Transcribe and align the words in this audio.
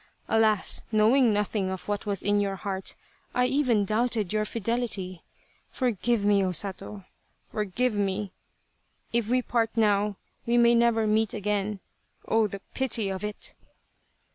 Alas! 0.27 0.81
knowing 0.91 1.31
nothing 1.31 1.69
of 1.69 1.87
what 1.87 2.07
was 2.07 2.23
in 2.23 2.39
your 2.39 2.55
heart 2.55 2.95
I 3.35 3.45
even 3.45 3.85
doubted 3.85 4.33
your 4.33 4.45
fidelity. 4.45 5.21
For 5.69 5.91
give 5.91 6.25
me, 6.25 6.43
O 6.43 6.51
Sato. 6.53 7.05
Forgive 7.51 7.93
me! 7.93 8.31
If 9.13 9.27
we 9.27 9.43
part 9.43 9.77
now 9.77 10.17
we 10.47 10.57
may 10.57 10.73
never 10.73 11.05
meet 11.05 11.35
again. 11.35 11.81
Oh, 12.27 12.47
the 12.47 12.61
pity 12.73 13.09
of 13.09 13.23
it 13.23 13.53